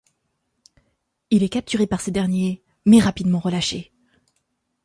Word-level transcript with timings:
Il 1.29 1.43
est 1.43 1.49
capturé 1.49 1.85
par 1.85 2.01
ces 2.01 2.09
derniers 2.09 2.63
mais 2.85 2.97
rapidement 2.99 3.37
relâché. 3.37 3.91